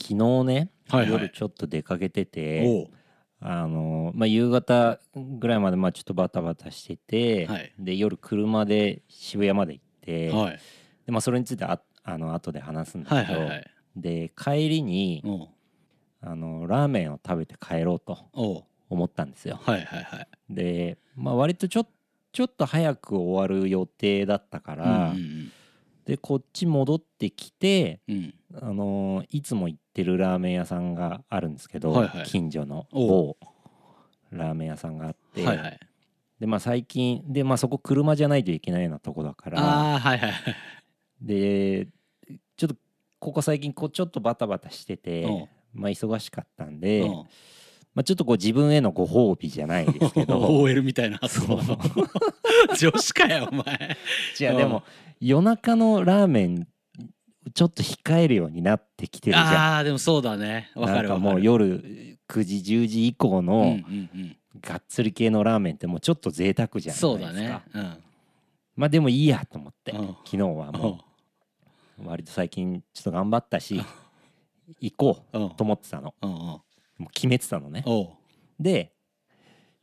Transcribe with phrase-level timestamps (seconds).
[0.00, 1.10] 昨日ね、はいはい。
[1.10, 2.88] 夜ちょっと出かけてて
[3.40, 7.72] あの、まあ、夕方ぐらいまでまあちょっとバタバタしてて、はい。
[7.78, 10.60] で夜車で渋谷まで行って、はい。
[11.06, 13.70] でまあ、それについてああの後で話すんだけど、はいはいはい。
[13.96, 15.22] で帰りに
[16.20, 18.18] あのラーメンを食べて帰ろうと
[18.88, 19.60] 思ったんですよ。
[19.62, 20.28] はいはいはい。
[20.50, 21.86] で、まあ、割とちょ
[22.32, 25.52] ちょっと早く終わる予定だったから、うん
[26.04, 28.14] でこっち戻ってきて、うん。
[28.16, 32.26] うんあのーいつも行ってるラーメン屋さんがあるんですけど、はいはい。
[32.26, 33.36] 近所のお某
[34.30, 35.80] ラーメン屋さんがあって、はいはい。
[36.38, 40.32] でまあ最近でまあそこ車じゃないといけないようなとこだからはいはいはい。
[41.20, 41.88] で
[42.56, 42.76] ちょっと
[43.18, 45.30] ここ最近こうちょっとバタバタしててう。
[45.30, 47.10] んまあ忙しかったんで、う。
[47.10, 47.24] ん
[47.94, 50.40] まあ、ちょっとこう自分へのご褒美じゃないですけど。
[50.60, 51.78] OL みたいな発想そう。
[52.76, 53.64] 女子かよお前。
[53.64, 53.96] うん
[54.36, 54.82] じゃあでも
[55.20, 56.66] 夜中のラーメン
[57.54, 59.46] ちょっと控えるようになってきてるじゃん。
[59.46, 60.70] ああでもそうだね。
[60.74, 61.32] わかるわかる。
[61.34, 63.78] もう夜9時10時以降の
[64.60, 66.98] がっつり系のラーメンってもうちょっと贅沢じゃないですか。
[67.00, 67.60] そうだね。
[67.74, 67.96] うん。
[68.76, 70.06] まあでもいいやと思ってうん。
[70.24, 70.98] 昨日はも
[72.00, 72.08] う。
[72.08, 73.80] 割と最近ちょっと頑張ったし
[74.80, 75.46] 行こうん。
[75.46, 76.14] うと思ってたの。
[76.22, 76.60] うんうん
[76.98, 77.82] もう決めてたのね。
[77.86, 78.08] おう。
[78.60, 78.92] で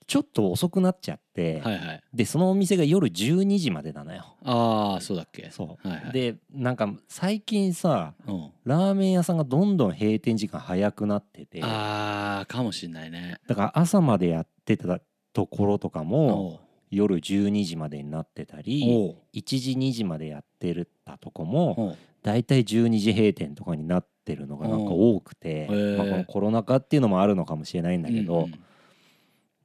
[0.08, 2.04] ちょっと遅くなっちゃってはいはい。
[2.14, 4.36] でそのお店が夜12時までなのよ。
[4.44, 5.50] ああそうだっけ。
[5.52, 5.88] そう。
[5.88, 6.12] はいはい。
[6.12, 8.52] でなんか最近さうん。
[8.66, 13.38] ラーメン屋さんがどんどん閉店時間早くなっててだああかもしんないね。
[13.48, 15.00] から朝までやってた
[15.34, 16.60] ところとかもおう。
[16.90, 19.16] 夜12時までになってたりおう。
[19.34, 21.98] 1時2時までやってるたとこもおう。
[22.22, 28.50] だいたい12時閉店とかになってるのがなんか多くて、まあ、このコロナ禍っていうのもあるのかもしれないんだけど、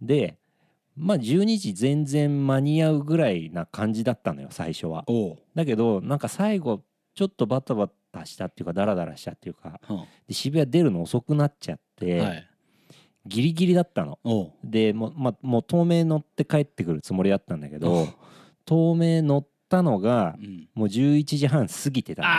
[0.01, 0.39] で
[0.97, 5.05] まあ12時全然間に合うぐらいな感じだったのよ最初は。
[5.55, 6.83] だけどなんか最後
[7.15, 10.05] ちょっとバタバタしたっていうかダラダラしたっていうかうん。
[10.27, 12.49] で渋谷出るの遅くなっちゃって、はい。
[13.27, 14.19] ギリギリだったの。
[14.65, 18.07] でもう,、まあ、もう東名乗って帰ってくるつもりだったんだけおどう
[18.67, 20.69] 東名乗ったのがうん。
[20.75, 22.35] もう11時半過ぎてたのね。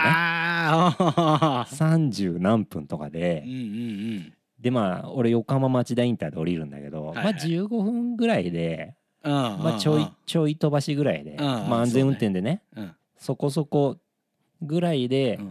[0.70, 3.42] ああ30何分とかで。
[3.46, 7.24] うんうんでまあ俺横浜町田インターで降りるんだけど、はいはい。
[7.26, 12.62] まあ15分ぐらいで、うんまあ、ちょいちょい飛ばしぐらいで、うんまあ、安全運転でね。
[12.76, 12.92] うん。
[13.16, 13.98] そこそこ
[14.60, 15.46] ぐらいで、うん。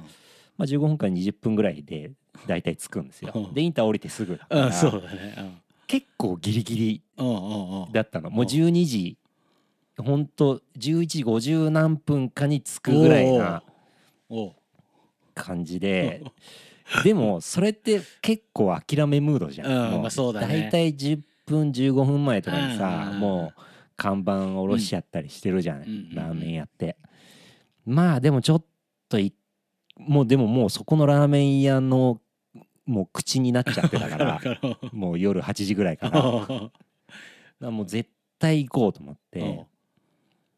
[0.58, 2.12] まあ、15分から20分ぐらいで
[2.48, 3.32] 大体着くんですよ。
[3.34, 3.54] うん。
[3.54, 5.62] でインター降りてすぐだからうんそうだね。
[5.88, 7.84] 結構ギリギリうんうんうん。
[7.84, 8.30] うんだったの。
[8.30, 8.50] もううん。
[8.50, 9.18] 12時
[9.98, 13.64] ほんと11時50何分かに着くぐらいな
[14.30, 14.54] おう
[15.38, 16.24] 感じで
[17.04, 20.70] でもそれって結構諦めムードじゃん、うんもまあそうだね。
[20.72, 23.62] 大体10分15分前とかにさ、うんもう
[23.96, 26.98] 看板下ろしちゃったりしてるじゃない、うんラーメン屋って。
[27.86, 28.66] まあでもちょっ
[29.10, 29.34] とい
[29.98, 32.22] もうでももうそこのラーメン屋の
[32.86, 34.42] もう口になっちゃってたから
[34.94, 36.10] もう夜8時ぐらい か
[37.60, 38.10] らもう絶
[38.40, 39.66] 対行こうと思って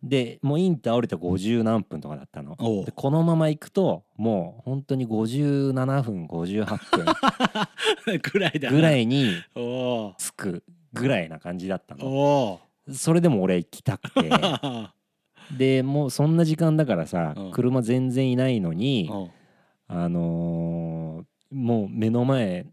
[0.02, 2.56] でもうインター降りて50何分とかだったの。
[2.60, 2.86] おう。
[2.86, 10.14] でこのまま行くともう本当に57分58 ぐらいだ分ぐらいいにおう。
[10.18, 12.06] 着くぐらいな感じだったの。
[12.06, 12.94] おう。
[12.94, 14.30] それでも俺行きたくて。
[15.58, 17.52] でもうそんな時間だからさうん。
[17.52, 19.30] 車全然いないのにおう
[19.88, 22.68] あのーもう目の前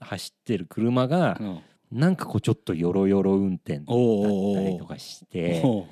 [0.00, 1.58] 走ってる車がうん。
[1.90, 5.84] なんかこうちょっとよろよろ運転だっおうおうおうたりとかしておう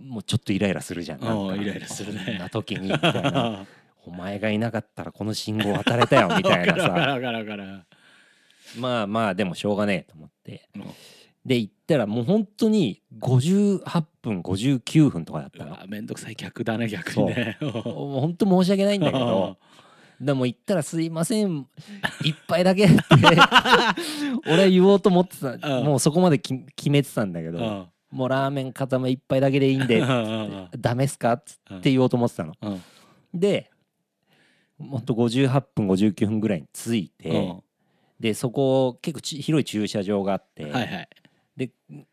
[0.00, 1.20] もうちょっとイライラするじゃん。
[1.20, 2.38] なんイライラするね。
[2.38, 3.66] な時にみたいな。
[4.06, 7.18] お前がいなかったらこの信号渡れたよみたいなさ。
[8.78, 10.68] まあまあでもしょうがねえと思って。
[10.74, 10.84] うん。
[11.44, 15.76] で行ったらもう本当に58分59分とかだったの。
[15.86, 17.58] めんどくさい客だね逆にね。
[17.60, 17.72] もう
[18.20, 19.58] 本当申し訳ないんだけど。
[20.20, 21.66] でも行ったら「すいません。
[22.24, 23.02] 一杯だけ」って
[24.46, 25.52] 俺は言おうと思ってた。
[25.52, 25.84] うん。
[25.84, 27.58] もうそこまでき決めてたんだけど。
[27.58, 31.34] うんもうラーメン固め一杯だけでいいんで うんダメっすか？
[31.34, 31.42] っ
[31.80, 32.54] て言おうと思ってたの。
[32.60, 32.82] うん。
[33.32, 33.70] で
[34.78, 37.62] ほんと58分59分ぐらいに着いて、うん。
[38.18, 41.08] でそこ結構ち広い駐車場があって、はいはい。
[41.56, 41.70] で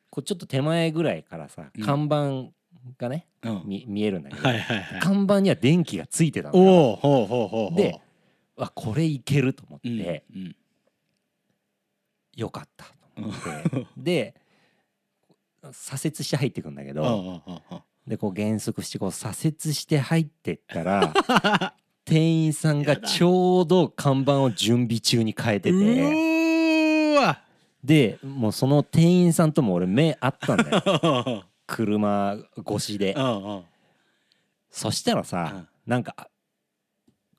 [0.10, 1.84] こうちょっと手前ぐらいからさうん。
[1.84, 2.52] 看板
[2.98, 3.62] がね、うん。
[3.66, 5.00] み見えるんだけど、はいはいはい。
[5.00, 6.64] 看板には電気がついてたのよ。
[6.64, 7.76] おおほうほうほうほう。
[7.76, 8.00] で
[8.58, 10.56] あこれいけると思って、うんうん。
[12.36, 13.36] よかったと思っ
[13.72, 13.88] て。
[13.98, 14.36] で
[15.74, 17.82] 左折して入ってくんだけど、うんうんうんうん。
[18.08, 21.14] でこう減速してこう左折して入ってったら
[22.06, 27.38] 店員さんがちょうど看板を準備中に変えてうて
[27.84, 30.84] でもうその店員さんとも俺目合ったんだよ。
[31.26, 33.14] う ん車越しで。
[33.14, 33.64] うんうん。
[34.70, 36.30] そしたらさなんか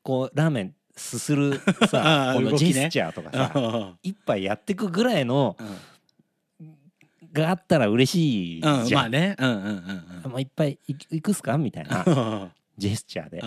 [0.03, 5.57] こうラーメンすするあさ このジェスチャーとかさうん一杯やってくぐらいの
[7.33, 9.37] があったら嬉しいうんじゃん、まあね。
[9.39, 9.55] うんうん
[10.25, 12.51] うんまあ、いっぱいい行くっすかみたいなうん。
[12.77, 13.41] ジェスチャーで。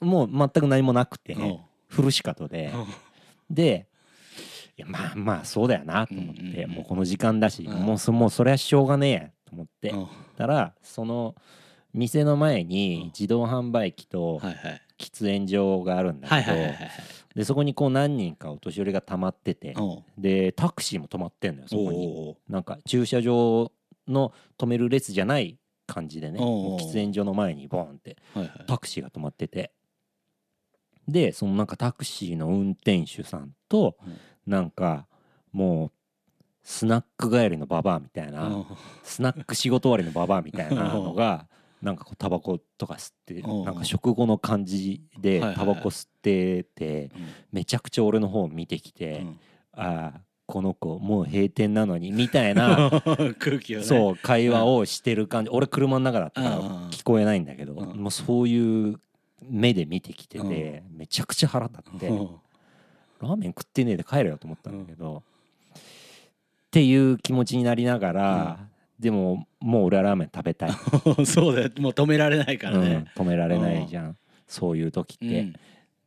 [0.00, 0.08] うん。
[0.08, 1.58] もう全く何もなくてうん。
[1.88, 2.72] フルシカトで。
[3.50, 3.86] で
[4.76, 6.70] いやまあまあそうだよなと思って、うんうんうん。
[6.70, 7.72] もうこの時間だし、うん。
[7.74, 10.08] もうそもうそれはしょうがねえやと思って、うん。
[10.36, 11.34] たらその
[11.92, 12.68] 店の前うん。
[12.68, 14.40] に自動販売機と
[14.98, 16.90] 喫煙所があるんだけどはいはいはいはい
[17.34, 20.04] でそこにこう何人かお年寄りが溜まっててうん。
[20.18, 22.36] でタクシーも止まってんのよそこに。
[22.48, 23.72] なんか駐車場
[24.06, 28.16] の止める列じゃない感じでね喫煙所の前にボンって
[28.66, 29.72] タクシーが止まってて。
[31.06, 34.18] でそのなんかタクシーの運転手さんとうん。
[34.46, 35.06] なんか
[35.52, 35.90] もう
[36.62, 38.66] スナック帰りのババアみたいなうん。
[39.02, 41.48] スナック仕事終わりのババアみたいなのが
[41.84, 43.64] なんかこうタバコとか吸ってうん。
[43.64, 47.10] なんか食後の感じでタバコ吸ってて
[47.52, 49.38] めちゃくちゃ俺の方を見てきてうん。
[49.72, 52.90] ああこの子もう閉店なのにみたいな
[53.38, 53.84] 空気をね。
[53.84, 55.50] そう会話をしてる感じ。
[55.50, 56.60] 俺車の中だったから
[56.90, 57.98] 聞こえないんだけどうん。
[57.98, 59.00] もうそういう
[59.42, 62.28] 目で見てきててめちゃくちゃ腹立ってうん。
[63.20, 65.22] ラーメン食ってねえで帰れよと思ったんだけど
[65.76, 65.80] っ
[66.70, 70.70] ていう気持ちになりながらでももう俺はラーメン食べたい。
[71.26, 71.70] そうだよ。
[71.78, 74.16] もう止められないからうんね止められないじゃん。
[74.46, 75.40] そういう時って。
[75.40, 75.54] うん。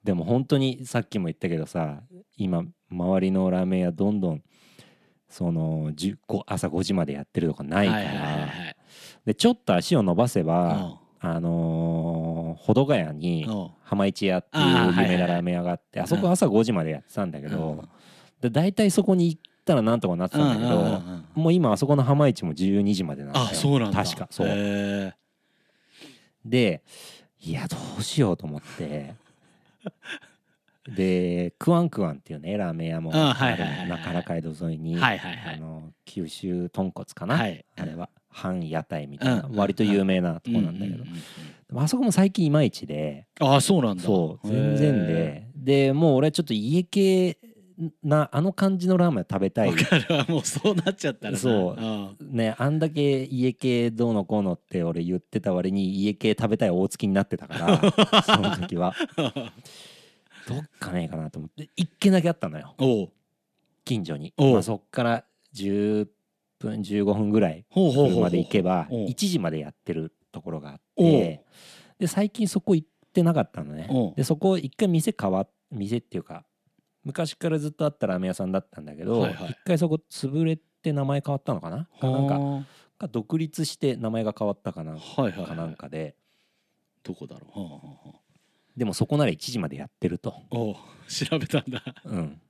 [0.04, 2.02] でも本当にさっきも言ったけどさ
[2.38, 4.42] 今周りのラーメン屋どんどん
[5.28, 8.76] その10こ朝5時までやってるとかないかはいはいはい
[9.26, 13.70] でちょっと足を伸ばせばあのー保土ヶ谷にうん。
[13.84, 17.52] 浜市屋っていう有名なラーメン屋があってあそこ朝5時までやってたんだけうん。
[17.52, 17.84] ど
[18.40, 23.46] で大体そこに行ったらなんとかなってたんだけどうんもう今あそこの浜市も12時までなんだよ。
[23.52, 24.04] あそうなんだ。
[24.04, 24.48] 確かそう。
[24.50, 25.14] へ
[26.46, 26.82] で
[27.42, 29.14] いやどうしようと思って。
[30.96, 34.98] でクワンクワンっていうねラーメン屋もある中原街道沿いに、
[36.06, 37.66] 九州豚骨かな、はい。
[37.76, 38.10] あれは。
[38.30, 41.04] 半屋台みたいな、うん割と有名なとこなんだけど、
[41.82, 43.26] あそこも最近いまいちで。
[43.42, 44.04] うんあそうなんだ。
[44.04, 45.48] そう全然で。
[45.56, 47.38] でもう俺はちょっと家系
[48.04, 49.70] なあの感じのラーメン食べたい。
[49.70, 50.26] わかるわ。
[50.28, 51.38] もうそうなっちゃったらな。
[51.38, 51.82] そう。
[51.82, 51.86] う
[52.26, 52.36] ん。
[52.36, 57.78] ねあんだけ家系どうのこうのって俺言ってた割に家系食べたい大月になってたから
[58.24, 58.96] その時は。
[60.48, 61.70] どっかねえかなと思って。
[61.76, 62.74] 一軒だけあったのよ。
[62.80, 63.10] おう。
[63.86, 64.54] 近所に、おう。
[64.54, 66.08] まあ、そっから10
[66.60, 68.16] 分15分ぐらいほうほうほうほう。
[68.24, 69.08] 車で行けばおう。
[69.08, 71.44] 1時までやってるところがあって。
[72.00, 73.88] で最近そこ行ってなかったのね。
[73.92, 74.14] おう。
[74.16, 76.46] でそこ一回店変わっ店っていうか
[77.08, 79.52] 昔からずっとあったラーメン屋さんだったんだけど、はいはい。
[79.52, 81.88] 一回そこ潰れて名前変わったのかな？
[82.02, 82.66] かなん
[83.00, 84.94] か独立して名前が変わったかな？
[84.94, 85.46] あはいはい。
[85.46, 86.16] かなんかで。
[87.04, 87.60] どこだろう？
[87.60, 88.16] はあは
[88.76, 90.76] でもそこなら1時までやってると、おう
[91.08, 91.82] 調べたんだ。
[92.04, 92.42] うん、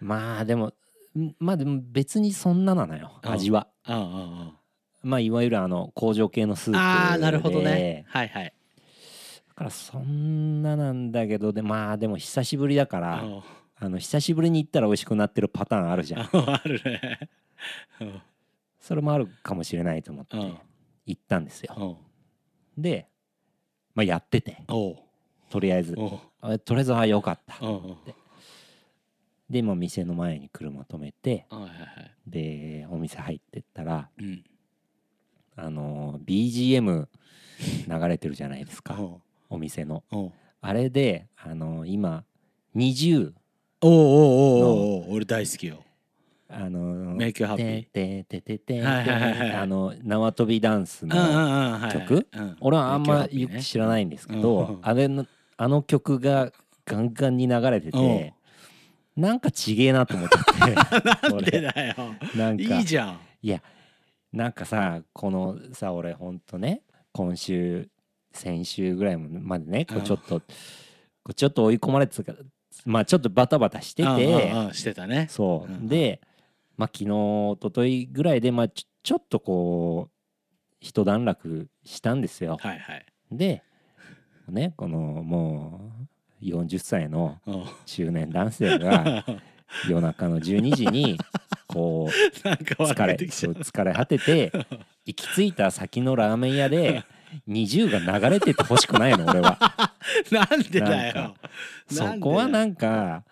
[0.00, 0.72] まあでも
[1.16, 3.68] んまあでも別にそんななのようん味は。
[3.84, 4.60] あああ
[5.02, 6.78] まあいわゆるあの工場系のスープで。
[6.78, 8.06] あなるほどね。
[8.08, 8.54] はいはい。
[9.48, 13.22] だからそんななんだけどでまあでも久しぶりだから
[13.76, 16.22] ああの久しぶりに行ったら美味しくなってるパターンあるじゃん。
[16.22, 16.28] あ
[16.64, 17.28] あるね。
[18.00, 18.22] うん
[18.78, 20.58] それもあるかもしれないと思ってうん。
[21.06, 21.98] 行ったんですよ。
[22.76, 23.08] で
[23.94, 24.62] まあやってて。
[24.66, 25.94] とりあえず。
[25.94, 26.20] と
[26.74, 27.56] りあえずあよかった。
[27.62, 27.96] おう
[29.48, 31.46] でもう店の前に車止めて
[32.26, 34.44] でお店入ってったらうん。
[35.56, 37.08] あの BGM
[37.88, 38.98] 流れてるじゃないですか。
[39.48, 40.04] お店の。
[40.60, 42.24] あれであの今
[42.76, 43.32] 20
[43.86, 45.82] おうおうおお俺大好きよ
[46.48, 46.78] あの
[47.14, 51.14] メイクハッピーてててててあの縄跳びダンスの
[51.92, 55.26] 曲うん俺はあんまよく知らないんですけうんどあれの
[55.56, 56.52] あの曲が
[56.86, 58.34] ガンガンに流れてて
[59.16, 61.94] なんかちげえなと思っちゃってなんでだよ
[62.36, 63.62] なんかいいじゃんいや
[64.32, 67.88] なんかさこのさ俺ほんとね今週
[68.32, 70.46] 先週ぐらいまでねこうちょっとこ
[71.30, 72.32] うちょっと追い込まれてた
[72.84, 74.16] まあちょっとバタバタしてうん
[74.68, 75.26] てしてたね。
[75.30, 75.88] そう、うん。
[75.88, 76.20] で
[76.76, 80.10] まあ昨日一昨日ぐらいでまあちょちょっとこう
[80.80, 82.56] 一段落したんですよ。
[82.60, 83.06] はいはい。
[83.30, 83.62] で
[84.48, 85.92] ねこのも
[86.42, 87.64] う40歳のうん。
[87.86, 89.24] 中年男性が
[89.88, 91.18] 夜中の12時に
[91.66, 94.52] こう疲れ疲れ果てて
[95.06, 97.02] 行き着いた先のラーメン屋で
[97.48, 99.58] 20が流れててほしくないの俺は
[100.30, 101.34] なんでだよ。
[101.88, 103.24] そこはんなんか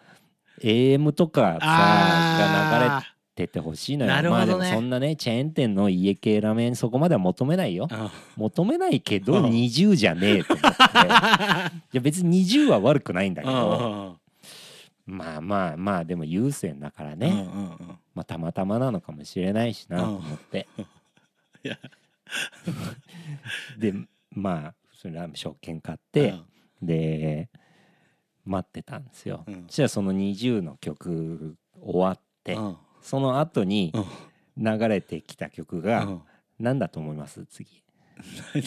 [0.60, 4.12] AM とかさが流れててほしいのよ。
[4.12, 4.46] なるほどね。
[4.46, 7.88] まあでもそんなねチェーン店の家系ラーメンそこまでは求めないよ。
[7.90, 8.10] うん。
[8.36, 9.44] 求めないけどうん。
[9.46, 10.76] 20じゃねえと思って。
[11.92, 14.18] いや別に20は悪くないんだけど。
[15.04, 17.98] まあまあまあでも優先だからね、うんうんうん。
[18.14, 20.68] まあたまたまなのかもしれないしなと思って、
[21.64, 21.78] いや。
[23.78, 23.94] で
[24.30, 26.44] まあそれラーメン食券買って、うん
[26.82, 27.48] で
[28.44, 29.64] 待ってたんですよ、うん。
[29.68, 32.76] そしたらその20の曲終わって、うん。
[33.00, 34.04] その後にうん。
[34.58, 36.22] 流れてきた曲がうん。
[36.58, 37.46] 何だと思います？
[37.46, 37.82] 次。
[38.54, 38.62] 何？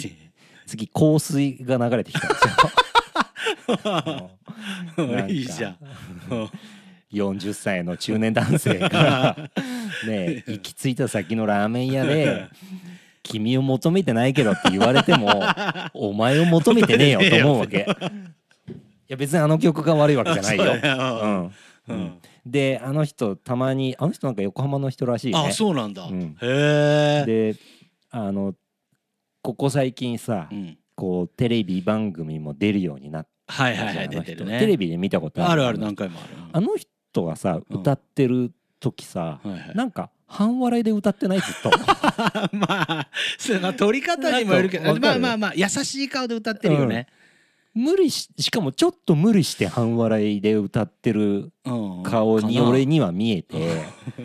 [0.66, 5.28] 次香水が流れてきたんですよ。
[5.28, 5.78] いいじゃん。
[7.12, 9.50] 40歳の中年男性が
[10.08, 12.48] ね行き着いた先のラーメン屋で
[13.26, 15.30] 「君を求めてないけど」って言われても
[15.94, 17.86] 「お前を求めてねえよ」と思うわけ。
[19.08, 21.52] いや別にあの曲が悪いわけじゃないよ。
[22.46, 25.40] であの人たまにあの人なんか横浜の人らしいね。
[25.40, 26.04] あそうなんだ。
[26.04, 26.36] うん。
[26.42, 27.24] へえ。
[27.26, 27.56] で
[28.12, 28.56] あの
[29.42, 30.78] ここ最近さ、うん。
[30.96, 34.60] こうテレビ番組も出るようになっはいはいはい出てるね。
[34.60, 35.52] テレビで見たことある。
[35.52, 36.30] あるある何回もある。
[36.52, 39.76] あの人がさうん歌ってる時さ、はいはい。
[39.76, 41.72] なんか半笑いで歌ってないずっと。
[42.52, 47.08] まあそれまあ取り方にもよるけどまあまあまあ優しい顔で歌ってるよね。
[47.74, 52.04] 無理ししかもちょっと無理して半笑いで歌ってるうん。
[52.04, 53.58] 顔に俺には見えて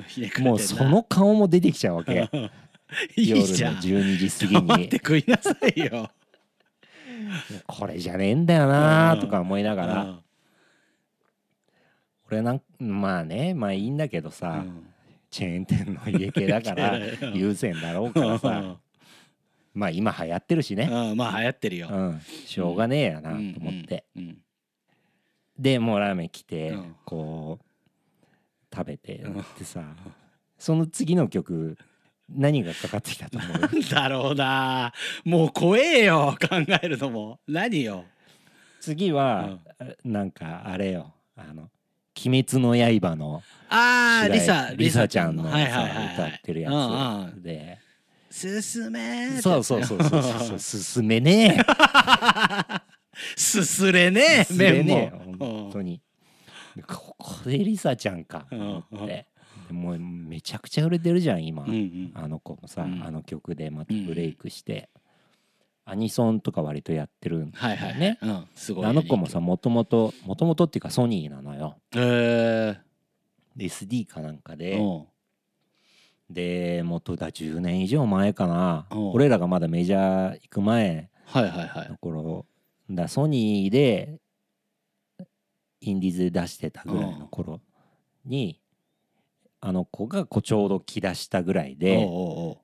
[0.08, 2.28] ひねくれてんなもうその顔も出てきちゃうわけ。
[3.16, 3.76] い夜のいじゃん。
[3.76, 6.10] 12時過ぎ黙っにて食いなさいよ。
[7.68, 10.02] これじゃねえんだよなーとか思いながら。
[10.02, 10.18] うん。
[12.28, 14.89] 俺なんまあねまあいいんだけどさ、うん
[15.30, 18.76] チェーン店の家系だから うん優先だろうからさ。
[19.72, 21.88] まあ今流行ってるしね、うんまあ流行ってるよ。
[21.88, 24.38] うん、しょうがねえやなとうん思って、うんうん
[25.58, 26.96] でもうラーメン来て、うん。
[27.04, 29.34] こう食べてうん。
[29.58, 29.84] でさ
[30.58, 31.76] その次の曲
[32.30, 33.50] 何がかかってきたと思う？
[33.58, 34.92] な んだろうな。
[35.24, 37.40] もう怖えよ考えるのも。
[37.46, 38.04] 何よ。
[38.80, 39.58] 次は、
[40.04, 41.12] なんかあれよ。
[41.36, 41.68] あの
[42.26, 45.44] 「鬼滅の刃」のああリサリサちゃんの。
[45.44, 46.14] さ、はいはいはいはい。
[46.14, 46.70] 歌ってるや
[47.34, 47.42] つ。
[47.42, 47.78] で
[48.30, 51.64] 進めそうそうそうそうそう進めねえ。
[53.36, 56.00] すすれねえ麺も本当に。
[56.76, 59.26] でここでリサちゃんかと思って。
[59.68, 62.12] でもうめちゃくちゃ売れてるじゃん今、うんうん。
[62.14, 63.02] あの子もさ、うん。
[63.04, 64.88] あの曲でまたブレイクして、
[65.90, 68.86] アニソンとか割とやってるんだはいはいよね、うんすごい。
[68.86, 71.76] あの子もさもともともともとっていうかソニーなのよ。
[71.94, 72.80] へえ
[73.56, 75.04] で SD かなんかで、うん
[76.30, 79.10] で元だ10年以上前かな、うん。
[79.10, 81.88] 俺らがまだメジャー行く前はいはいはい。
[81.88, 82.46] の頃。
[82.88, 84.20] だソニーで
[85.80, 87.60] インディーズで出してたぐらいの頃
[88.24, 88.59] に、
[89.62, 92.08] あの子がこうちょうど来だしたぐらいで、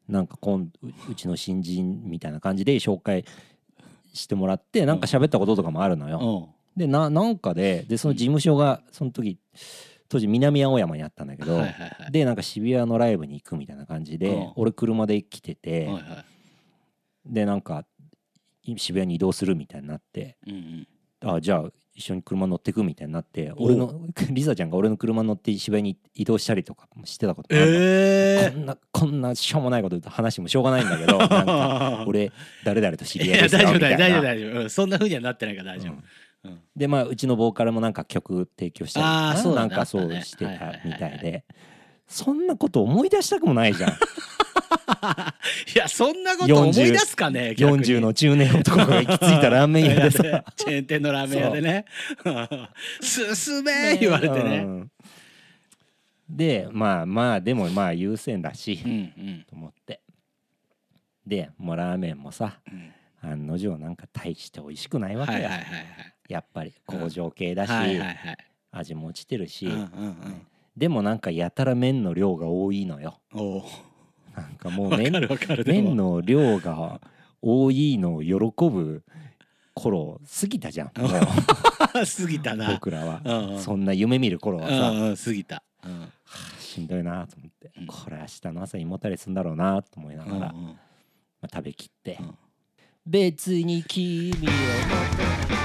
[0.08, 3.24] なんか今ううちの新人みたいな感じで紹介
[4.14, 6.52] してもらってなんか喋ったこととかもあるのよ。
[6.76, 6.80] うん。
[6.80, 9.38] でななんかででその事務所がその時
[10.08, 11.62] 当時南青山にあったんだけど、
[12.10, 14.52] でなんか渋谷のライブに行くみたいな感じで、うん。
[14.56, 15.90] 俺車で来てて、
[17.26, 17.84] でなんか
[18.62, 20.36] い渋谷に移動するみたいになって
[21.25, 23.92] あじゃあ一緒に車乗ってくみたいになってお俺の
[24.30, 32.32] リサちゃんが俺の車乗って渋谷に移動したりとかもしてたことがあえこんなこんなしょうもないこと話もしょうがないんだけど なんかえ俺
[32.64, 34.61] 誰々と知いり合いですや大丈夫大丈夫大丈夫。
[34.61, 35.92] うんそんな風にはなってないから大丈夫。
[36.44, 36.50] うん。
[36.52, 36.61] うん。
[36.76, 39.00] でまあうちのボーカルもなんか曲提供した
[39.35, 41.44] りとかなんかそうしてたみたいで
[42.08, 43.90] そんなこと思い出したくもないじゃん。
[45.75, 47.84] いやそんなこと思い出すかね逆に。
[47.84, 50.22] 40の中年男が行き着いたラーメン屋でさ。
[50.56, 51.84] チェーン店のラーメン屋でね
[53.00, 54.90] 「進め!」言われてうねん。
[56.28, 58.94] でまあまあでもまあ優先だしうんう
[59.30, 59.44] ん。
[59.48, 60.00] と思って。
[61.26, 62.92] でもうラーメンもさうん。
[63.22, 65.38] 案の定なんか大して美味しくないわけよ。
[65.38, 65.66] はいはいはい
[66.28, 68.16] やっぱり工場系だしはいはいはい。
[68.16, 68.36] はい
[68.72, 69.66] 味も落ちてるし。
[69.66, 70.46] うんうんうん
[70.76, 73.21] でもなんかやたら麺の量が多いのよ。
[73.35, 73.62] おう。
[74.37, 75.83] なんかもうわ麺かるわかるでも。
[75.83, 77.00] 麺の量が
[77.40, 79.02] 多いのを喜ぶ
[79.75, 81.11] 頃過ぎたじゃん もう。
[81.11, 82.73] 過ぎたな。
[82.73, 83.23] 僕らは。
[83.25, 83.61] うんうん。
[83.61, 85.62] そんな夢見る頃はうさんうん過ぎた。
[85.85, 86.00] うん。
[86.00, 87.73] はあしんどいなと思って。
[87.78, 87.87] うん。
[87.87, 90.76] これ明日の朝胃もたれすんだろうなと思いながら、ま
[91.42, 92.35] あ、食べきって、うん。
[93.06, 94.40] 別に君を求
[95.50, 95.55] め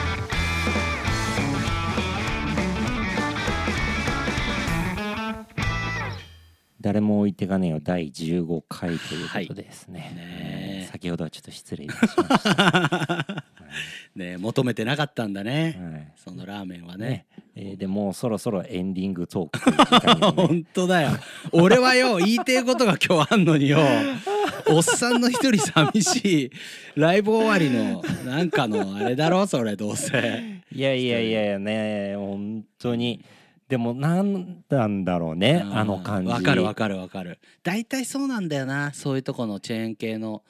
[6.82, 10.90] 誰も置いてかねえよ第15回ということでですね,、ねえ。
[10.92, 13.46] 先ほどはちょっと失礼いたしました、
[14.16, 15.78] ね求めてなかったんだね。
[15.80, 16.12] はい。
[16.16, 17.02] そのラーメンはね。
[17.12, 17.26] ね。
[17.56, 21.12] えーでもうそろそろエンディングトークね 本当だよ。
[21.52, 23.80] 俺はよ言いてえことが今日あんのによ。
[24.70, 26.52] おっさんの一人寂しい。
[26.96, 30.62] ライブ終わりのなんかのあれだろそれどうせ。
[30.74, 33.24] いやいやいやいやね本当に
[33.72, 35.78] でもなんなんだろうねうん。
[35.78, 36.30] あの感じ。
[36.30, 37.40] わかるわかるわかる。
[37.64, 40.44] 大体そうなんだよなそういうとこのチェーン系の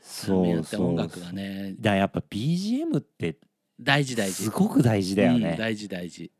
[0.00, 1.74] そうそう音楽がね。
[1.78, 3.36] だやっぱ BGM って
[3.78, 4.44] 大事大事。
[4.44, 6.32] すごく大事だよね、うん大事大事。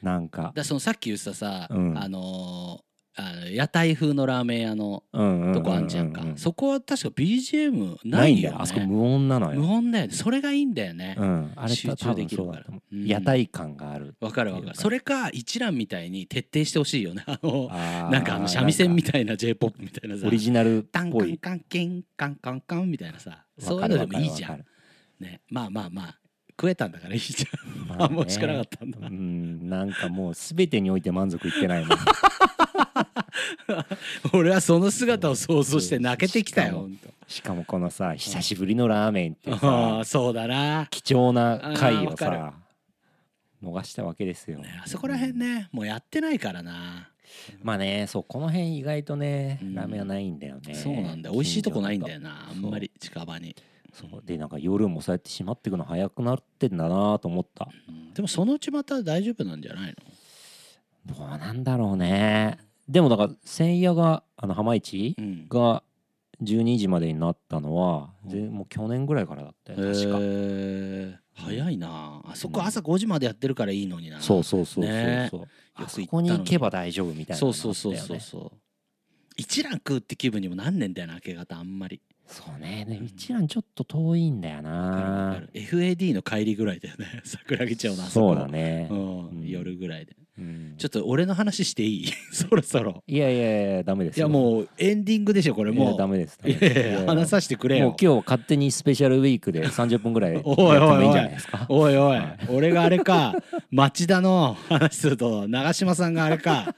[0.00, 0.50] なんか。
[0.54, 1.98] だそのさっき言ってたさ、うん。
[1.98, 2.85] あのー
[3.18, 5.02] あの屋台風のラーメン屋の
[5.54, 8.62] とこあんじゃんか、そこは確か BGM なないいよ、ね、んだよ。
[8.62, 9.60] あそこ無音なのよ。
[9.60, 10.12] 無音だよね。
[10.12, 11.16] それがいいんだよね。
[11.18, 11.52] うん。
[11.56, 12.64] あれ集中できるから。
[12.66, 13.06] そうん。
[13.06, 14.76] 屋台感があるわかるわかる。
[14.76, 17.24] それか一覧みたいに徹底してほしいよね。
[17.26, 20.26] あのあーなんかあの三味線みたいな J−POP みたいなさ。
[20.26, 21.38] オリジナルっぽい。
[21.38, 23.44] カンカンキンカンカンカンみたいなさ。
[23.58, 24.64] そういうのでもいいじゃん。
[25.20, 25.40] ね。
[25.48, 26.18] まあまあまあ。
[26.58, 28.02] 食えたんだからいいじゃん。
[28.02, 28.98] あんま欲しくなかったんだ。
[29.06, 29.68] うん。
[29.68, 31.98] なんかもう全てにおいて満足いってないもん
[34.32, 36.88] 俺はその姿を想像して泣けてきたよ。
[37.26, 40.86] しかもこのさ久しぶりのラーメンって あさあそうだな。
[40.90, 42.54] 貴重な回をさ
[43.62, 44.58] 逃したわけですよ。
[44.58, 47.10] ねあそこら辺ねもうやってないからな。
[47.62, 49.74] まあねそうこの辺意外とねうん。
[49.74, 50.74] ラーメンはないんだよね。
[50.74, 51.34] そうなんだよ。
[51.34, 53.56] 美味しいとこないんだよななあんまり近場に。
[53.92, 54.22] そう。
[54.24, 57.68] でなんか夜もそうやって閉まっていくの早くなってんだなと思った。
[57.88, 58.14] うん。
[58.14, 59.94] でもそのうちまた大丈夫なんじゃない
[61.08, 61.14] の？
[61.16, 65.48] どうなんだろうねでもだから千夜があの浜市うん。
[65.48, 65.82] が
[66.42, 68.30] 12時までになったのは、うん。
[68.30, 72.22] ぜもう去年ぐらいからだったよへ確か、ー早いな。
[72.24, 74.20] あそこうん朝5時までやってるからいいのにな。
[74.20, 74.92] そうそうそうそう
[75.30, 75.50] そう、ね。
[75.74, 78.52] あそこに行けば大丈夫みたいなそうそうそうそうそう。
[79.36, 82.00] 一蘭食うって気分にもなんねんだよな明け方あんまり。
[82.26, 82.84] そうね。
[82.88, 85.42] でうん一蘭ちょっと遠いんだよな。
[85.54, 87.06] FAD の帰りぐらいだよね。
[87.24, 88.28] 桜木町のあそこ。
[88.28, 89.28] そうだね、うん。
[89.28, 89.48] うん。
[89.48, 90.14] 夜ぐらいで。
[90.18, 90.25] うん
[90.76, 92.06] ちょっと俺の話していい？
[92.30, 93.02] そろそろ。
[93.06, 94.26] いやいやいやダメですよ。
[94.26, 95.98] いやもうエンディングでしょこれもう。
[95.98, 100.78] ダメですダいやいや話させてくれもうよ今日勝手にスペシャルウィークで30分ぐらいやっておいおい。
[100.78, 101.66] おいもいいんじゃないですか？
[101.70, 102.38] おいおい、はい。
[102.50, 103.34] 俺があれか
[103.70, 106.74] 町田の話すると長嶋さんがあれか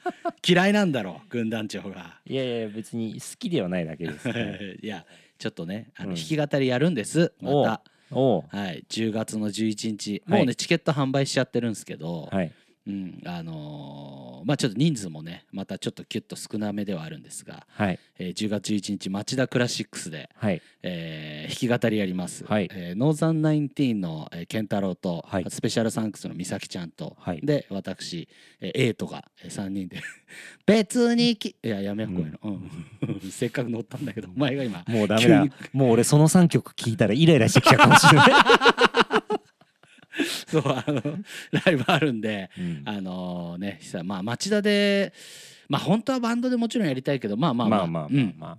[0.47, 2.19] 嫌いなんだろう軍団長が。
[2.27, 4.29] いやいや別に好きではないだけです、
[4.83, 5.05] いや
[5.39, 6.15] ちょっとねあのうん。
[6.15, 7.83] 弾き語りやるんです、また。
[8.11, 8.45] おう。
[8.49, 8.85] はい。
[8.89, 10.23] 10月の11日。
[10.27, 10.39] はい。
[10.39, 12.53] もうね、チケット販売しちゃってるんですけど、はい
[12.89, 17.99] うんあのーまあちょっと人数もねまたちょっとキュッと少なめではあるんですが、はい。
[18.19, 20.63] えー10月11日町田クラシックスで、はい。
[20.83, 22.69] えー弾き語りやります、はい。
[22.73, 25.47] えーノーザンナインティーンの、えー、健太郎と、はい。
[25.49, 27.41] スペシャルサンクスの美咲ちゃんと、はい。
[27.43, 28.29] で私、
[28.61, 30.01] えー、エイトが、えー、3人で
[30.65, 32.61] 別にきいややめようこういうの、
[33.13, 33.21] うん。
[33.31, 35.47] せっかく乗ったんだけどお前が今もうダメだ。
[35.73, 38.31] もう俺その3曲聞いたらイライラしてきちゃうかもしれない、
[40.49, 41.03] そうあの
[41.65, 42.83] ライブあるんでうん。
[42.85, 45.13] あのーねさまあ町田で
[45.69, 48.35] まあ本当はバンドでもちろんやりたいけどまあまあまあまあまあうん。
[48.39, 48.59] まあま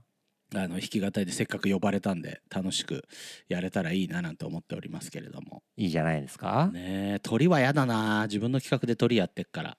[0.64, 0.68] あ。
[0.68, 3.04] の弾き語りでせっかく呼ばれたんで楽しく
[3.50, 5.62] やれたらいいななんて思っておりますけれども。
[5.78, 8.24] いいじゃないですか、ねえ鳥はやだな。
[8.24, 9.78] 自分の企画で鳥やってっから。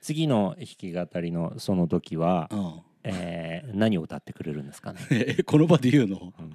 [0.00, 6.32] 次の弾き語りのその時は、うんえー何を歌ってくれるんですかね、 えこの場で言うの？
[6.38, 6.52] うん。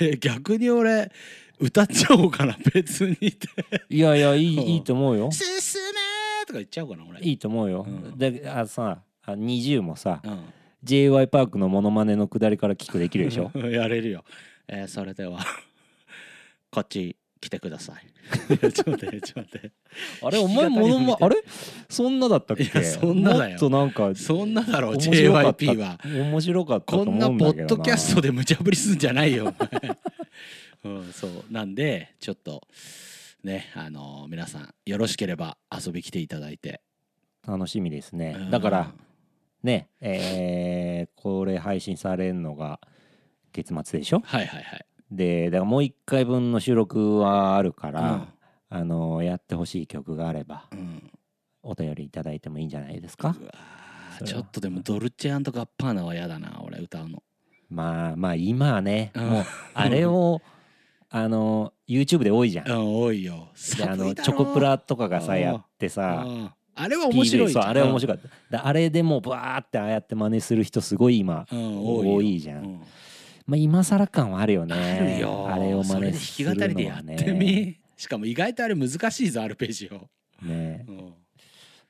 [0.00, 1.10] え逆に俺
[1.58, 3.48] 歌っちゃおうかな 別にって。
[3.90, 4.64] いやいやいい,、うん。
[4.68, 5.46] いいと思うよ「進
[5.82, 7.20] め!」とか言っちゃおうかな俺。
[7.20, 8.16] いいと思うよ、うん。
[8.18, 10.40] であさあ20もさうん。
[10.84, 13.50] j y パークのモノマネのくだりから聞くできるでしょ？
[13.68, 14.24] やれるよ、
[14.68, 15.40] えーそれでは
[16.70, 18.54] こっち来てください。
[18.54, 19.72] いやちょっと待ってちょっと待って。
[20.24, 21.36] あれお前モノマあれ？
[21.90, 22.64] そんなだったっけ？
[22.64, 23.50] いやそんなだよ。
[23.50, 25.64] もっとなんかそんなだろう面白かった。
[25.66, 25.98] JYP は。
[26.04, 29.96] 面白かったと思うんこんなポッドキャストで無茶ぶりすんじゃないよ、お前。
[30.96, 31.44] うん、そう。
[31.50, 32.66] なんでちょっと
[33.42, 36.80] ねあの皆さんよろしければ遊び来ていただいて。
[37.46, 38.36] 楽しみですね。
[38.38, 38.50] うん。
[38.50, 38.92] だから
[39.62, 42.80] ねえーこれ配信されるのが
[43.52, 44.20] 月末でしょ？
[44.24, 48.26] はいはいはいでだからもう一回分の収録はあるかうら、
[48.70, 51.10] あのやってほしい曲があればんうん。
[51.62, 53.34] お便りいただいてもいいんじゃないですか？
[54.24, 57.22] ちょっとでもドルチェガッパーナは嫌だな俺歌うの。
[57.70, 59.24] まあまあ今はねうん。
[59.30, 60.40] もうあれを
[61.10, 62.70] あの YouTube で多いじゃん。
[62.70, 63.48] うん多いよ。
[63.78, 66.50] であのチョコプラとかがさうんやってさうん。
[66.76, 68.56] あれは面白いそうあれは面い白かった。
[68.58, 72.82] だあれでもうバーってああやって真似する人すごい今うん多多いいじゃん
[73.46, 74.74] まあ今更感はあるよね。
[74.74, 75.48] あるよ。
[75.48, 77.78] あれを真それ似です弾き語りでやっるのはねてみ。
[77.96, 80.44] しかも意外とあれ難しいぞアルペジオ。
[80.44, 80.84] ね。
[80.88, 81.14] うん。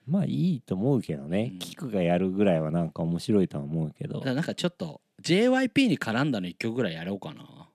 [0.06, 1.50] まあいいと思うけどね。
[1.52, 1.58] うん。
[1.58, 4.20] キクがやるぐらいはなんか面白いとは思うけど。
[4.20, 7.68] なんかちょっと JYP に絡んだの一曲ぐらいやろうかな、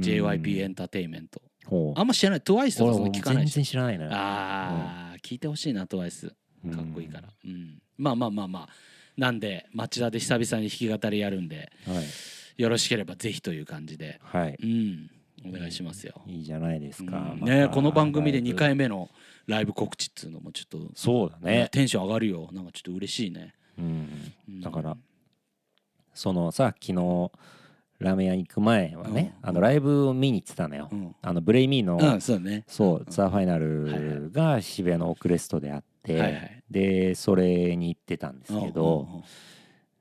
[0.00, 1.42] JYP エンターテインメント。
[1.96, 6.34] あんま知らない TWICE とかそ聞かない全し然知らないのよあー、聞いてほしいな TWICE か
[6.80, 7.82] っこいいから、うん。
[7.98, 8.68] まあまあまあまあ。
[9.16, 11.70] なんで町田で久々に弾き語りやるんで。
[11.86, 12.04] はい
[12.56, 14.20] よろしければぜひという感じで。
[14.22, 14.56] はい。
[14.62, 15.10] うん。
[15.48, 16.22] お願いしますよ。
[16.26, 17.46] いいじゃないですか、うん。
[17.46, 18.56] ねこの番組でライブ。
[18.56, 19.08] 2回目の
[19.46, 20.78] ライブ告知っつうのもちょっと。
[20.94, 22.48] そうだね、テンション上がるよ。
[22.52, 23.54] なんかちょっと嬉しいね。
[23.78, 24.08] うん、
[24.48, 24.60] うん。
[24.60, 24.96] だから
[26.14, 27.30] そのさ昨日
[27.98, 29.48] ラーメン屋に行く前はね、うん。
[29.48, 32.64] あのライブを見に行ってたのよ、うん、あのブレイミーの、うん、そうだね。
[32.66, 33.04] そう、ん。
[33.06, 36.64] ツアーファイナルが渋谷のオークレストであって、はいはい。
[36.70, 39.22] でそれに行ってたんですけうんど、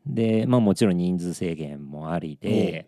[0.05, 2.87] でまあもちろん人数制限もありで、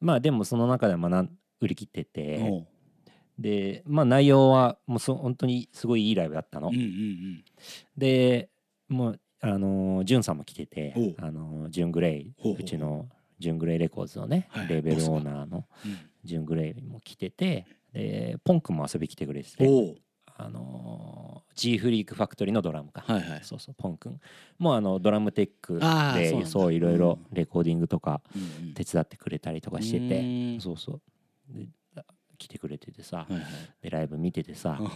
[0.00, 2.64] まあでもその中でもなん売り切ってて、
[3.38, 6.68] でまあ内容はもうそ本当にすごいいいライブだったの。
[6.68, 7.44] うんうんうん。
[7.96, 8.48] で
[8.88, 15.98] もうあのージュンさんも来ててあのージュングレイほうちのジュングレイレコーズのね、はいレーベルオーナーのうん。
[16.24, 19.64] ジュングレイも来ててでポン君も遊び来てくれてて
[20.36, 23.40] あのー G フリークファクトリーのドラムか、はいはい。
[23.42, 24.20] そうそうポン君。
[24.58, 25.80] もうあのドラムテック
[26.14, 28.20] でそういろいろうレコーディングとか
[28.74, 30.22] 手伝ってくれたりとかしてて、う
[30.58, 30.60] ん。
[30.60, 31.00] そうそう。
[31.48, 31.66] で
[32.36, 33.42] 来てくれててさ、はいはい。
[33.80, 34.90] でライブ見ててさ、うん。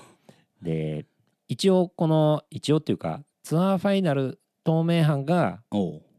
[0.62, 1.06] で
[1.48, 5.62] 一応この一応っていうかツアーファイナル東名阪が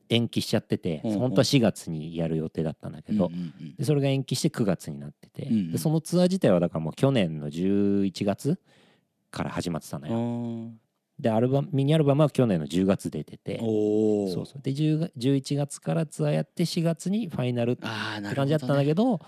[0.09, 3.75] 延期しちゃってて、本当は4月にやる予定だったんだけど、うんうんうん。
[3.75, 5.71] でそれが延期して9月になってて、うんうん。
[5.71, 8.59] でそのツアー自体はだからもう去年の11月
[9.31, 10.15] から始まってたのあよ。
[10.15, 10.71] ー
[11.19, 13.59] でアルバムミニアルバムは去年の10月出てて。
[13.61, 14.61] おおそうそう。
[14.61, 17.83] で10が11月からツアーやって4月にファイナルって
[18.35, 19.19] 感じだったんだけど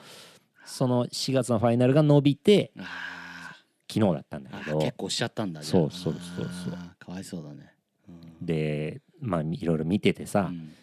[0.66, 3.56] その4月のファイナルが伸びてあ
[3.92, 4.80] 昨日だったんだけど。
[4.80, 6.74] ー結構しちゃったんだそうそうそうそう。
[7.00, 7.72] かわいそうだね、
[8.10, 8.12] う
[8.44, 10.74] ん、でまあいろいろ見ててさ、うん。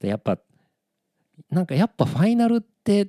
[0.00, 0.38] でやっぱ
[1.50, 3.08] なんかやっぱファイナルって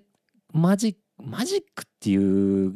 [0.52, 2.74] マジマジックっていう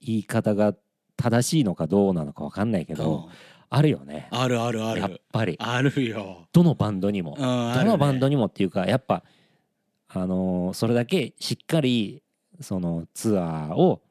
[0.00, 0.74] 言い方が
[1.20, 3.28] 正しいのかどうなのか分かんないけど、
[3.68, 4.28] あるよね。
[4.30, 5.56] あるあるあやっるぱり。
[5.60, 7.36] あるよ、どのバンドにも。
[7.38, 7.90] うん、あどるね。
[7.92, 9.22] のバンドにもっていうかやっぱ
[10.08, 12.22] あのーそれだけしっかり
[12.60, 14.02] そのツアーを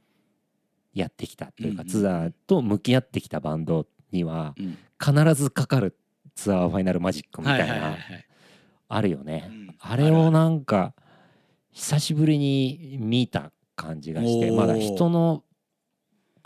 [0.94, 1.92] やってきたというか、うんうん。
[1.92, 4.78] ツアーと向き合ってきたバンドにはうん。
[5.02, 5.98] 必ずかかる
[6.36, 7.96] ツアーファイナルマジックみたいな、
[8.90, 9.76] あるよね、うん。
[9.80, 10.94] あれをなんか
[11.72, 15.44] 久しぶりに見た感じがしてまだ人の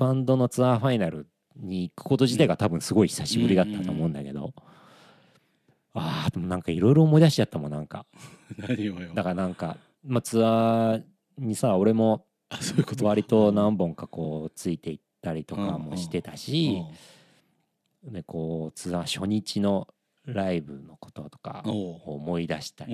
[0.04, 4.54] バンドのツアーファイナルに行くこと自体が多分すごい久しぶりだったと思うんだけど、
[5.94, 8.06] あーでもなんかいろいろ思い出しちゃったもんなんか。
[8.58, 9.14] 何をよ。
[9.14, 11.04] だからなんか、まあ、ツアー
[11.38, 12.26] にさ俺も
[13.02, 16.84] 割と何本かこうついていったりとかもしてたし、
[18.04, 19.88] でこうツアー初日の
[20.26, 22.94] ライブのこととか思い出したり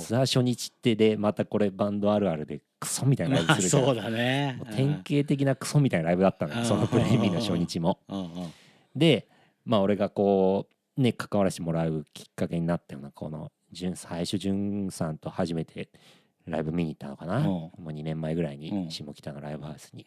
[0.00, 3.84] ツアー初日ってでまたこれバンドあるあるでクソみたいなライまあブするじゃん。
[3.86, 4.60] そうだね。
[4.74, 6.58] 典型的なクソみたいなライブだったのうん。
[6.60, 7.98] よそのプレイミーの初日も。
[8.96, 9.28] で
[9.64, 15.90] まあ俺がこうね関わらせてもらうきっかけになったようなこの潤最初潤さんと初めて
[16.46, 17.44] ライブ見に行ったのかな、うん。
[17.44, 18.60] もう2年前ぐらいうん。
[18.86, 20.04] に下北のライブハウスに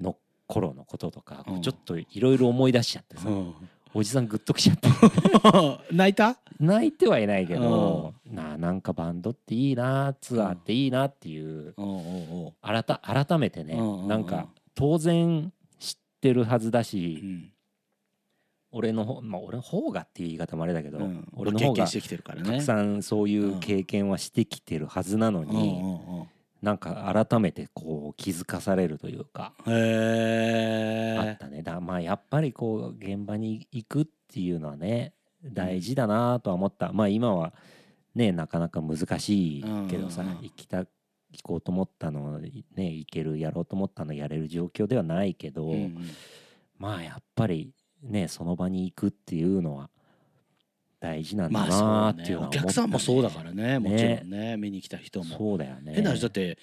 [0.00, 3.28] の頃のこととかうんちょっといろいろ思い出しちゃってさ。
[3.28, 3.54] うん
[3.94, 4.88] おじさんグッときちゃって。
[5.92, 6.38] 泣いた？
[6.60, 11.74] 泣いてはいないけどなあなんかバンドっていいなツアーっていいなっていう
[12.62, 13.74] 改改めてね
[14.06, 17.52] なんか当然知ってるはずだうしん
[18.70, 21.26] 俺の方まあ俺の方がっていう言い方もあれだけどうん。
[21.34, 22.48] 俺の方がまあ経験してきてるからね。
[22.48, 25.82] たくさんそういう経験はしてきてるはずなのうんに
[26.62, 31.62] なんか改めてこう気づかされるというかあったね。
[31.62, 35.12] だまあやっぱりこう現場に行くっていうのはね
[35.44, 36.92] 大事だなとは思った。
[36.92, 37.52] まあ今は
[38.14, 40.42] ねなかなか難しいけどさうんうんうん。
[40.44, 40.78] 行きた
[41.32, 46.10] 行こうと思ったのね行けるやろうと思ったのやれる状況ではないけど、うんうん。
[46.78, 47.72] まあやっぱり
[48.02, 49.90] ねその場に行くっていうのは
[51.02, 52.58] 大事なんだなーっていうのはね。
[52.58, 53.80] お客さんもそうだからね。
[53.80, 54.56] もちろねんね。
[54.56, 55.24] 見に来た人も。
[55.36, 55.94] そうだよね。
[55.94, 56.56] 変な話だって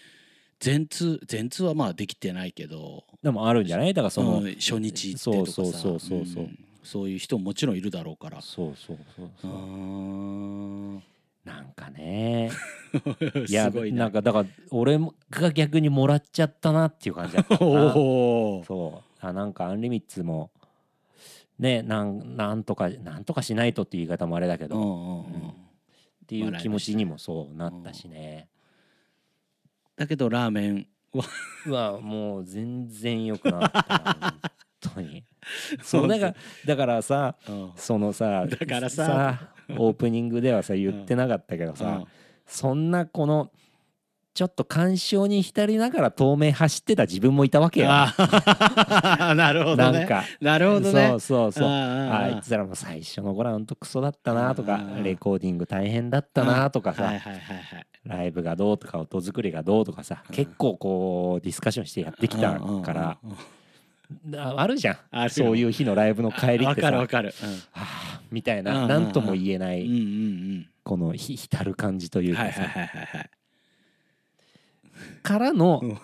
[0.61, 3.03] 全通全通はまあできてないけど。
[3.21, 3.93] でもあるんじゃない？
[3.93, 5.77] だからその、うん初日行ってとかさ。
[5.77, 6.43] そうそうそうそうそう。
[6.45, 6.59] ん。
[6.83, 8.41] そういう人ももちろんいるだろうから。
[8.41, 9.29] そうそうそうう。
[9.41, 11.01] そう
[11.45, 12.49] なんかね。
[13.47, 14.07] いやすごいな。
[14.07, 17.59] んかだから俺もが逆にもらっちゃったなっていう感じだったな。
[17.93, 19.25] そう。
[19.25, 20.49] あなんかアンリミッツも
[21.59, 25.49] ねなんなんとかなんとかしないとっていう言い方もあれだけど、うんうんうん。
[25.49, 25.53] っ
[26.27, 28.49] ていう気持ちにもそうなったしね、
[29.95, 31.25] だけどラーメンは。
[31.65, 34.35] うわもう全然良くなった
[34.81, 35.23] 本当に。
[35.83, 37.71] そうだからだからさうん。
[37.75, 39.53] そのさだからさ。
[39.77, 42.05] オープニングではさ言ってなかったけどさ、
[42.45, 43.51] そんなこの
[44.33, 47.87] ちょっと感傷に浸りながら透明走ってた自分もいたわけよ。
[47.87, 49.99] なるほどね。
[49.99, 50.23] なんか。
[50.39, 51.07] なるほどね。
[51.09, 51.67] そうそうそう。
[51.67, 57.03] あいつらも最初の頃はほんとクソだったなとかレコーディング大変だったなとかさ。
[57.03, 60.23] はいはいはいはいライブがどうとか音作りがどうとかさ。
[60.29, 60.35] うん。
[60.35, 63.17] 結構こうディスカッションしてやってきたから。
[64.37, 65.29] ああるじゃん。
[65.29, 66.87] そういう日のライブの帰りわってさ。
[66.87, 67.33] かるわかる。
[67.71, 68.85] はあみたいな。
[68.85, 69.87] ん何とも言えなうんうんうい
[70.59, 70.69] ん。
[70.83, 73.29] このひ浸る感じというかはいはいはいさはいはい
[75.23, 75.99] からのうん。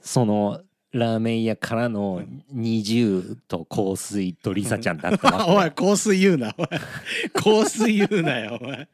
[0.00, 0.60] その
[0.92, 2.22] ラーメン屋からの
[2.54, 5.50] 20と香水とリサちゃんだったわけ
[5.82, 6.54] おい香水言うな。
[6.56, 6.66] おい。
[7.34, 8.88] 香水言うなよお前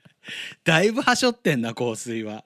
[0.64, 2.44] だいぶはしょってんな香水は。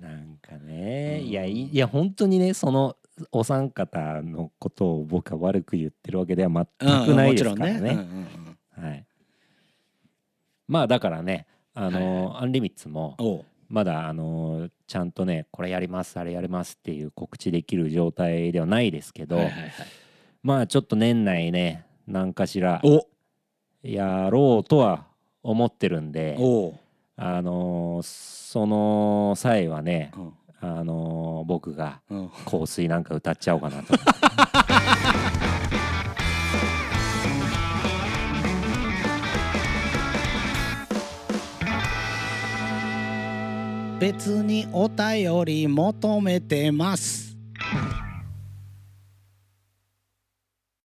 [0.00, 1.28] なんかね、うん。
[1.28, 2.96] いやいいや本当にねその
[3.30, 7.78] お三方のことを僕は悪く言ってるわけでは全くないですからね。
[7.78, 7.90] うんね。
[7.90, 9.06] うんうんはい、
[10.66, 19.72] まあだからねあの、アンリミッツもまだあのちゃんとねこれやりますあれやりますっていう告知できる状態ではないですけど、はいはいはい。
[20.42, 23.06] まあちょっと年内ね何かしらお。
[23.82, 25.06] やろうとは
[25.42, 26.36] 思ってるんで
[27.16, 30.32] あのその際はねうん。
[30.60, 32.30] あの僕がうん。
[32.46, 33.94] 香水なんか歌っちゃおうかなと。
[43.98, 47.27] 別にお便り求めてます。